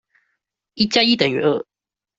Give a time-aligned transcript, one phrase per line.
[0.73, 1.63] 一加一等於二。